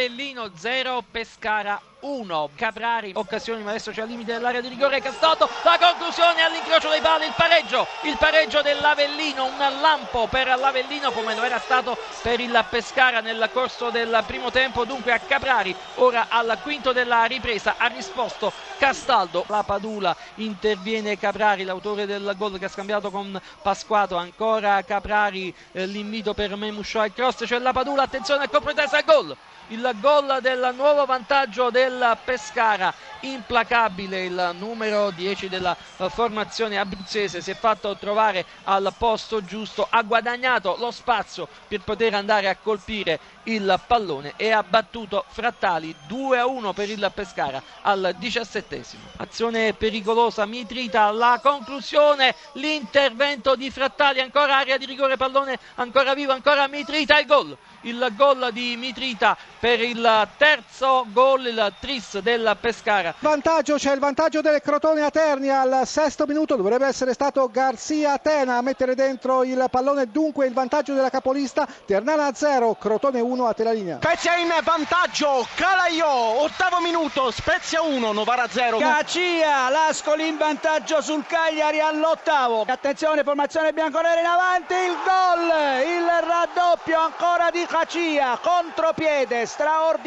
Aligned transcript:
Belín. 0.00 0.29
Avellino 0.40 0.50
0, 0.56 1.04
Pescara 1.10 1.80
1. 2.00 2.50
Caprari, 2.54 3.12
occasioni, 3.14 3.62
ma 3.62 3.70
adesso 3.70 3.90
c'è 3.90 4.00
al 4.00 4.08
limite 4.08 4.32
dell'area 4.32 4.62
di 4.62 4.68
rigore 4.68 5.02
Castotto. 5.02 5.48
La 5.64 5.76
conclusione 5.78 6.42
all'incrocio 6.42 6.88
dei 6.88 7.00
pali, 7.02 7.26
il 7.26 7.34
pareggio. 7.36 7.86
Il 8.04 8.16
pareggio 8.16 8.62
dell'Avellino, 8.62 9.44
un 9.44 9.58
lampo 9.58 10.26
per 10.28 10.46
l'Avellino 10.46 11.10
come 11.10 11.34
lo 11.34 11.42
era 11.42 11.58
stato 11.58 11.98
per 12.22 12.40
il 12.40 12.64
Pescara 12.70 13.20
nel 13.20 13.50
corso 13.52 13.90
del 13.90 14.24
primo 14.26 14.50
tempo. 14.50 14.86
Dunque 14.86 15.12
a 15.12 15.18
Caprari, 15.18 15.76
ora 15.96 16.28
al 16.30 16.58
quinto 16.62 16.92
della 16.92 17.24
ripresa, 17.24 17.74
ha 17.76 17.88
risposto 17.88 18.50
Castaldo. 18.78 19.44
La 19.48 19.62
Padula 19.62 20.16
interviene 20.36 21.18
Caprari, 21.18 21.64
l'autore 21.64 22.06
del 22.06 22.32
gol 22.38 22.58
che 22.58 22.64
ha 22.64 22.68
scambiato 22.68 23.10
con 23.10 23.38
Pasquato. 23.60 24.16
Ancora 24.16 24.82
Caprari, 24.84 25.54
eh, 25.72 25.84
l'invito 25.84 26.32
per 26.32 26.56
Memusciò 26.56 27.00
al 27.00 27.12
cross. 27.12 27.44
C'è 27.44 27.58
la 27.58 27.72
Padula, 27.72 28.04
attenzione 28.04 28.44
al 28.44 28.50
colpo 28.50 28.70
di 28.70 28.76
testa, 28.76 29.02
gol 29.02 29.36
il 29.70 29.88
gol 30.00 30.29
del 30.38 30.72
nuovo 30.76 31.04
vantaggio 31.06 31.70
del 31.70 32.16
Pescara. 32.24 32.94
Implacabile 33.22 34.24
il 34.24 34.54
numero 34.58 35.10
10 35.10 35.48
della 35.48 35.76
formazione 36.08 36.78
abruzzese. 36.78 37.42
Si 37.42 37.50
è 37.50 37.54
fatto 37.54 37.96
trovare 37.96 38.44
al 38.64 38.92
posto 38.96 39.44
giusto. 39.44 39.86
Ha 39.90 40.02
guadagnato 40.02 40.76
lo 40.78 40.92
spazio 40.92 41.48
per 41.66 41.80
poter 41.80 42.14
andare 42.14 42.48
a 42.48 42.56
colpire 42.56 43.18
il 43.44 43.80
pallone 43.86 44.34
e 44.36 44.52
ha 44.52 44.62
battuto 44.62 45.24
Frattali 45.28 45.94
2 46.06 46.38
a 46.38 46.46
1 46.46 46.72
per 46.72 46.88
il 46.88 47.10
Pescara 47.12 47.60
al 47.82 48.14
diciassettesimo. 48.16 49.02
Azione 49.16 49.72
pericolosa 49.72 50.46
Mitrita 50.46 51.10
la 51.10 51.40
conclusione. 51.42 52.34
L'intervento 52.52 53.56
di 53.56 53.70
Frattali 53.70 54.20
ancora 54.20 54.58
area 54.58 54.76
di 54.76 54.84
rigore 54.84 55.16
pallone 55.16 55.58
ancora 55.76 56.14
vivo 56.14 56.32
ancora 56.32 56.68
Mitrita. 56.68 57.18
Il 57.18 57.26
gol 57.26 57.56
il 57.82 58.12
gol 58.16 58.50
di 58.52 58.76
Mitrita 58.76 59.36
per 59.58 59.80
il 59.80 60.19
terzo 60.36 61.06
gol, 61.12 61.46
il 61.46 61.72
tris 61.80 62.18
del 62.18 62.56
Pescara. 62.60 63.14
Vantaggio, 63.18 63.76
c'è 63.76 63.92
il 63.92 64.00
vantaggio 64.00 64.40
del 64.40 64.60
Crotone 64.60 65.02
a 65.02 65.10
Terni 65.10 65.48
al 65.48 65.82
sesto 65.84 66.26
minuto, 66.26 66.56
dovrebbe 66.56 66.86
essere 66.86 67.12
stato 67.12 67.48
Garzia 67.50 68.18
Tena 68.18 68.56
a 68.56 68.62
mettere 68.62 68.94
dentro 68.94 69.44
il 69.44 69.64
pallone, 69.70 70.10
dunque 70.10 70.46
il 70.46 70.52
vantaggio 70.52 70.94
della 70.94 71.10
capolista, 71.10 71.66
Ternana 71.86 72.32
0, 72.34 72.74
Crotone 72.74 73.20
1 73.20 73.46
a 73.46 73.52
te 73.52 73.64
la 73.64 73.72
linea. 73.72 73.98
Spezia 74.00 74.36
in 74.36 74.52
vantaggio, 74.62 75.46
Calaiò, 75.54 76.42
ottavo 76.42 76.80
minuto, 76.80 77.30
Spezia 77.30 77.82
1, 77.82 78.12
Novara 78.12 78.48
0. 78.48 78.78
Cacia, 78.78 79.68
Lascoli 79.68 80.26
in 80.28 80.36
vantaggio 80.36 81.00
sul 81.00 81.24
Cagliari 81.26 81.80
all'ottavo. 81.80 82.64
Attenzione, 82.66 83.22
formazione 83.22 83.72
bianconera 83.72 84.20
in 84.20 84.26
avanti, 84.26 84.74
il 84.74 84.96
gol, 85.04 85.52
il 85.86 86.08
raddoppio 86.26 86.98
ancora 86.98 87.50
di 87.50 87.64
Cacia, 87.66 88.38
contropiede, 88.42 89.46
straordinario. 89.46 89.99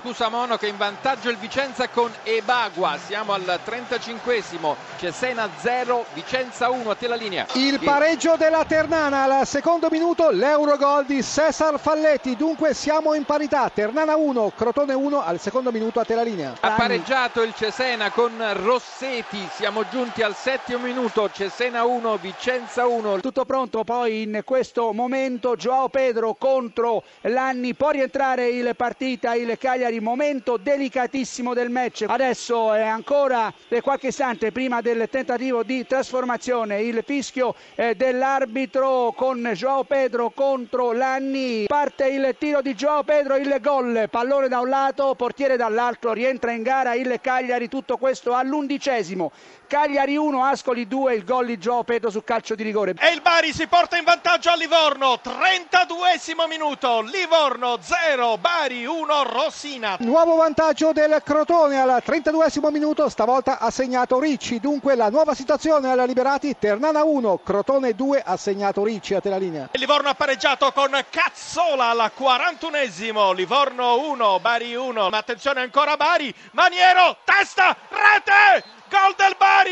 Cusamono 0.00 0.56
che 0.56 0.68
in 0.68 0.76
vantaggio 0.76 1.28
il 1.28 1.36
Vicenza 1.36 1.88
con 1.88 2.12
Ebagua. 2.22 2.96
Siamo 3.04 3.32
al 3.32 3.60
35esimo. 3.64 4.76
Cesena 4.96 5.48
0, 5.58 6.06
Vicenza 6.14 6.70
1. 6.70 6.90
A 6.90 6.94
te 6.94 7.08
la 7.08 7.16
linea. 7.16 7.46
Il 7.54 7.80
pareggio 7.80 8.36
della 8.36 8.64
Ternana 8.64 9.24
al 9.24 9.46
secondo 9.46 9.88
minuto, 9.90 10.30
l'Eurogol 10.30 11.04
di 11.04 11.22
Cesar 11.22 11.78
Falletti. 11.80 12.36
Dunque 12.36 12.74
siamo 12.74 13.14
in 13.14 13.24
parità. 13.24 13.68
Ternana 13.72 14.14
1, 14.16 14.52
Crotone 14.56 14.94
1 14.94 15.24
al 15.24 15.40
secondo 15.40 15.72
minuto 15.72 15.98
a 15.98 16.04
te 16.04 16.14
la 16.14 16.22
linea. 16.22 16.54
Ha 16.60 16.70
pareggiato 16.70 17.42
il 17.42 17.54
Cesena 17.54 18.10
con 18.10 18.32
Rossetti. 18.62 19.48
Siamo 19.54 19.84
giunti 19.88 20.22
al 20.22 20.36
settimo 20.36 20.78
minuto. 20.84 21.28
Cesena 21.32 21.84
1, 21.84 22.16
Vicenza 22.18 22.86
1. 22.86 23.20
Tutto 23.20 23.44
pronto 23.44 23.82
poi 23.82 24.22
in 24.22 24.42
questo 24.44 24.92
momento 24.92 25.56
Joao 25.56 25.88
Pedro 25.88 26.34
contro 26.34 27.02
Lanni. 27.22 27.74
Può 27.74 27.90
rientrare 27.90 28.48
il 28.48 28.74
partita 29.08 29.34
il 29.34 29.56
Cagliari. 29.56 30.00
Momento 30.00 30.58
delicatissimo 30.58 31.54
del 31.54 31.70
match. 31.70 32.04
Adesso 32.06 32.74
è 32.74 32.82
ancora 32.82 33.50
qualche 33.80 34.08
istante 34.08 34.52
prima 34.52 34.82
del 34.82 35.08
tentativo 35.10 35.62
di 35.62 35.86
trasformazione. 35.86 36.82
Il 36.82 37.02
fischio 37.06 37.54
eh, 37.74 37.94
dell'arbitro 37.94 39.14
con 39.16 39.50
Joao 39.54 39.84
Pedro 39.84 40.28
contro 40.28 40.92
Lanni. 40.92 41.64
Parte 41.66 42.08
il 42.08 42.36
tiro 42.38 42.60
di 42.60 42.74
Joao 42.74 43.02
Pedro, 43.02 43.36
il 43.36 43.56
gol. 43.62 44.08
Pallone 44.10 44.48
da 44.48 44.60
un 44.60 44.68
lato, 44.68 45.14
portiere 45.14 45.56
dall'altro. 45.56 46.12
Rientra 46.12 46.52
in 46.52 46.62
gara 46.62 46.92
il 46.92 47.18
Cagliari. 47.22 47.68
Tutto 47.68 47.96
questo 47.96 48.34
all'undicesimo. 48.34 49.32
Cagliari 49.68 50.16
1, 50.16 50.44
Ascoli 50.44 50.88
2, 50.88 51.14
il 51.14 51.24
gol 51.24 51.44
di 51.44 51.58
Joao 51.58 51.84
Pedro 51.84 52.08
su 52.08 52.24
calcio 52.24 52.54
di 52.54 52.62
rigore. 52.62 52.94
E 52.98 53.12
il 53.12 53.20
Bari 53.20 53.52
si 53.52 53.66
porta 53.66 53.98
in 53.98 54.04
vantaggio 54.04 54.48
a 54.48 54.56
Livorno, 54.56 55.20
32 55.20 56.46
minuto, 56.48 57.02
Livorno 57.02 57.76
0, 57.78 58.38
Bari 58.38 58.86
1, 58.86 58.97
Rossina. 59.06 59.96
Nuovo 60.00 60.36
vantaggio 60.36 60.92
del 60.92 61.22
Crotone 61.24 61.80
al 61.80 62.02
32 62.02 62.70
minuto, 62.70 63.08
stavolta 63.08 63.58
ha 63.58 63.70
segnato 63.70 64.18
Ricci, 64.18 64.60
dunque 64.60 64.94
la 64.94 65.08
nuova 65.08 65.34
situazione 65.34 65.90
alla 65.90 66.04
Liberati, 66.04 66.56
Ternana 66.58 67.04
1, 67.04 67.38
Crotone 67.44 67.94
2, 67.94 68.22
ha 68.24 68.36
segnato 68.36 68.84
Ricci 68.84 69.14
a 69.14 69.20
te 69.20 69.28
la 69.28 69.38
linea. 69.38 69.68
Livorno 69.72 70.08
ha 70.08 70.14
pareggiato 70.14 70.72
con 70.72 70.90
Cazzola 71.08 71.90
al 71.90 72.10
41esimo, 72.18 73.34
Livorno 73.34 73.98
1, 74.10 74.40
Bari 74.40 74.74
1, 74.74 75.08
ma 75.08 75.16
attenzione 75.16 75.60
ancora 75.60 75.96
Bari, 75.96 76.34
Maniero, 76.52 77.18
testa, 77.24 77.76
rete! 77.88 78.77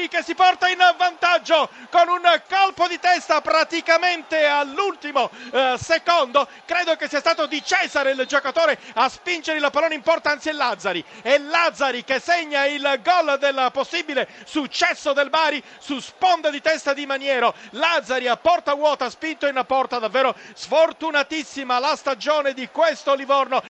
Che 0.09 0.23
si 0.23 0.37
porta 0.37 0.69
in 0.69 0.79
vantaggio 0.97 1.69
con 1.91 2.09
un 2.09 2.23
colpo 2.49 2.87
di 2.87 2.99
testa 3.01 3.41
praticamente 3.41 4.47
all'ultimo 4.47 5.31
eh, 5.51 5.75
secondo. 5.79 6.47
Credo 6.65 6.95
che 6.95 7.09
sia 7.09 7.19
stato 7.19 7.47
Di 7.47 7.63
Cesare 7.63 8.13
il 8.13 8.25
giocatore 8.27 8.79
a 8.95 9.09
spingere 9.09 9.59
il 9.59 9.69
pallone 9.71 9.97
in 9.97 10.03
porta, 10.03 10.31
anzi 10.31 10.49
è 10.49 10.53
Lazzari. 10.53 11.05
È 11.23 11.37
Lazzari 11.39 12.05
che 12.05 12.21
segna 12.21 12.67
il 12.67 13.01
gol 13.03 13.37
del 13.39 13.69
possibile 13.73 14.29
successo 14.45 15.13
del 15.13 15.29
Bari 15.29 15.63
su 15.79 15.99
sponda 15.99 16.51
di 16.51 16.61
testa 16.61 16.93
di 16.95 17.05
Maniero. 17.05 17.53
Lazzari 17.71 18.29
a 18.29 18.37
porta 18.37 18.75
vuota, 18.75 19.11
spinto 19.11 19.47
in 19.49 19.63
porta, 19.67 19.99
davvero 19.99 20.37
sfortunatissima 20.55 21.81
la 21.81 21.97
stagione 21.97 22.55
di 22.55 22.69
questo 22.71 23.13
Livorno 23.15 23.61